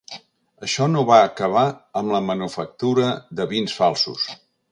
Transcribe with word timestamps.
Això 0.67 0.85
no 0.93 1.03
va 1.09 1.17
acabar 1.25 1.65
amb 2.01 2.15
la 2.15 2.23
manufactura 2.31 3.13
de 3.41 3.49
vins 3.55 3.79
falsos. 3.83 4.27